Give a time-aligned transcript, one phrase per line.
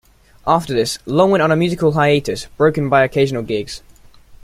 [0.47, 3.83] After this, Long went on a musical hiatus, broken by occasional gigs.